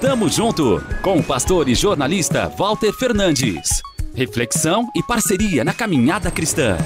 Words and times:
Tamo 0.00 0.28
junto 0.28 0.82
com 1.00 1.18
o 1.18 1.24
pastor 1.24 1.70
e 1.70 1.74
jornalista 1.74 2.48
Walter 2.50 2.92
Fernandes. 2.92 3.80
Reflexão 4.14 4.90
e 4.94 5.02
parceria 5.02 5.64
na 5.64 5.72
caminhada 5.72 6.30
cristã. 6.30 6.76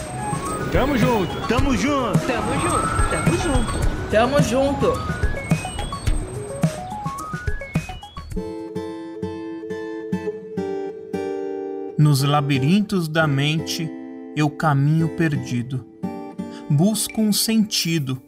Tamo 0.70 0.96
junto, 0.96 1.48
tamo 1.48 1.76
junto, 1.76 2.18
tamo 2.24 2.52
junto, 2.60 3.10
tamo 3.10 3.36
junto, 3.36 4.10
tamo 4.10 4.40
junto. 4.42 5.20
Nos 11.98 12.22
labirintos 12.22 13.08
da 13.08 13.26
mente 13.26 13.90
eu 14.36 14.48
caminho 14.48 15.08
perdido. 15.16 15.84
Busco 16.70 17.20
um 17.20 17.32
sentido. 17.32 18.22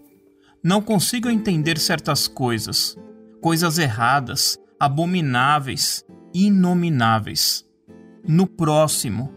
Não 0.61 0.83
consigo 0.83 1.31
entender 1.31 1.79
certas 1.79 2.27
coisas, 2.27 2.99
coisas 3.41 3.79
erradas, 3.79 4.59
abomináveis, 4.83 6.05
inomináveis. 6.35 7.65
No 8.27 8.49
próximo, 8.49 9.33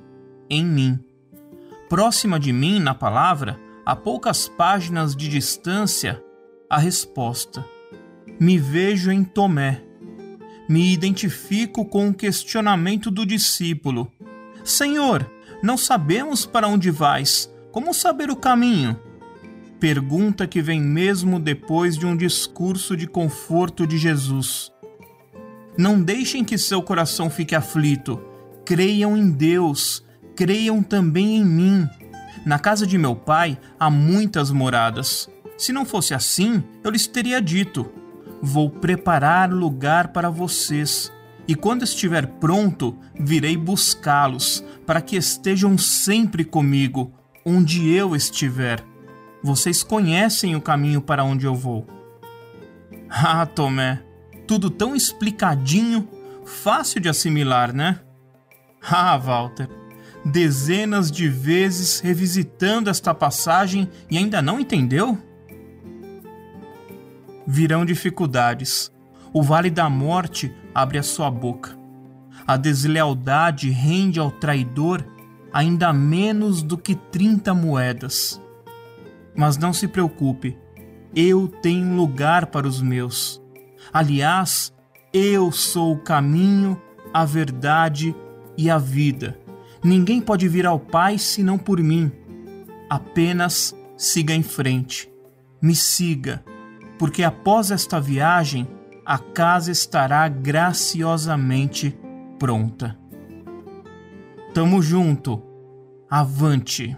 em 0.49 0.65
mim. 0.65 0.99
Próxima 1.87 2.39
de 2.39 2.51
mim, 2.51 2.79
na 2.79 2.95
palavra, 2.95 3.59
a 3.85 3.95
poucas 3.95 4.49
páginas 4.49 5.15
de 5.15 5.29
distância, 5.29 6.19
a 6.67 6.79
resposta. 6.79 7.63
Me 8.39 8.57
vejo 8.57 9.11
em 9.11 9.23
Tomé. 9.23 9.83
Me 10.67 10.91
identifico 10.91 11.85
com 11.85 12.09
o 12.09 12.13
questionamento 12.15 13.11
do 13.11 13.23
discípulo. 13.23 14.11
Senhor, 14.63 15.29
não 15.61 15.77
sabemos 15.77 16.43
para 16.43 16.67
onde 16.67 16.89
vais. 16.89 17.53
Como 17.71 17.93
saber 17.93 18.31
o 18.31 18.35
caminho? 18.35 18.99
Pergunta 19.79 20.47
que 20.47 20.59
vem 20.59 20.81
mesmo 20.81 21.39
depois 21.39 21.95
de 21.95 22.07
um 22.07 22.17
discurso 22.17 22.97
de 22.97 23.05
conforto 23.05 23.85
de 23.85 23.99
Jesus. 23.99 24.73
Não 25.77 26.01
deixem 26.01 26.43
que 26.43 26.57
seu 26.57 26.81
coração 26.81 27.29
fique 27.29 27.55
aflito. 27.55 28.21
Creiam 28.63 29.17
em 29.17 29.29
Deus, 29.29 30.03
creiam 30.35 30.81
também 30.81 31.37
em 31.37 31.45
mim. 31.45 31.87
Na 32.45 32.59
casa 32.59 32.85
de 32.87 32.97
meu 32.97 33.15
pai 33.15 33.57
há 33.79 33.89
muitas 33.89 34.51
moradas. 34.51 35.29
Se 35.57 35.73
não 35.73 35.85
fosse 35.85 36.13
assim, 36.13 36.63
eu 36.83 36.91
lhes 36.91 37.07
teria 37.07 37.41
dito: 37.41 37.91
Vou 38.41 38.69
preparar 38.69 39.51
lugar 39.51 40.09
para 40.09 40.29
vocês. 40.29 41.11
E 41.47 41.55
quando 41.55 41.83
estiver 41.83 42.25
pronto, 42.25 42.97
virei 43.19 43.55
buscá-los, 43.55 44.63
para 44.85 45.01
que 45.01 45.15
estejam 45.15 45.77
sempre 45.77 46.43
comigo, 46.43 47.13
onde 47.45 47.89
eu 47.91 48.15
estiver. 48.15 48.83
Vocês 49.43 49.83
conhecem 49.83 50.55
o 50.55 50.61
caminho 50.61 51.01
para 51.01 51.23
onde 51.23 51.45
eu 51.45 51.53
vou. 51.53 51.85
Ah, 53.09 53.45
Tomé, 53.45 54.01
tudo 54.47 54.69
tão 54.69 54.95
explicadinho, 54.95 56.07
fácil 56.45 56.99
de 56.99 57.09
assimilar, 57.09 57.73
né? 57.73 57.99
Ah, 58.87 59.17
Walter, 59.17 59.67
dezenas 60.23 61.11
de 61.11 61.27
vezes 61.27 61.99
revisitando 61.99 62.87
esta 62.87 63.15
passagem 63.15 63.89
e 64.11 64.15
ainda 64.15 64.43
não 64.43 64.59
entendeu? 64.59 65.17
Virão 67.47 67.83
dificuldades. 67.83 68.91
O 69.33 69.41
vale 69.41 69.71
da 69.71 69.89
morte 69.89 70.53
abre 70.73 70.99
a 70.99 71.03
sua 71.03 71.31
boca. 71.31 71.75
A 72.45 72.57
deslealdade 72.57 73.71
rende 73.71 74.19
ao 74.19 74.29
traidor 74.29 75.03
ainda 75.51 75.93
menos 75.93 76.61
do 76.61 76.77
que 76.77 76.95
30 76.95 77.53
moedas. 77.53 78.41
Mas 79.35 79.57
não 79.57 79.71
se 79.73 79.87
preocupe, 79.87 80.57
eu 81.15 81.47
tenho 81.47 81.95
lugar 81.95 82.47
para 82.47 82.67
os 82.67 82.81
meus. 82.81 83.41
Aliás, 83.93 84.73
eu 85.13 85.51
sou 85.51 85.93
o 85.93 85.99
caminho, 85.99 86.81
a 87.13 87.23
verdade 87.25 88.15
e 88.57 88.69
a 88.69 88.77
vida. 88.77 89.39
Ninguém 89.83 90.19
pode 90.19 90.47
vir 90.47 90.65
ao 90.65 90.79
Pai 90.79 91.17
senão 91.17 91.57
por 91.57 91.79
mim. 91.79 92.11
Apenas 92.89 93.75
siga 93.97 94.33
em 94.33 94.43
frente. 94.43 95.09
Me 95.61 95.75
siga, 95.75 96.43
porque 96.99 97.23
após 97.23 97.71
esta 97.71 97.99
viagem, 97.99 98.67
a 99.05 99.17
casa 99.17 99.71
estará 99.71 100.27
graciosamente 100.27 101.97
pronta. 102.39 102.97
Tamo 104.53 104.81
junto. 104.81 105.41
Avante. 106.09 106.97